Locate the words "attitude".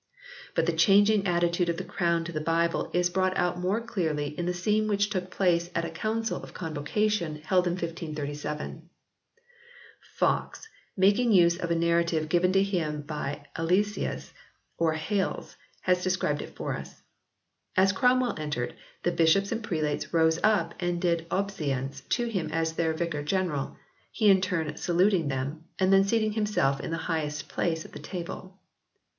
1.27-1.69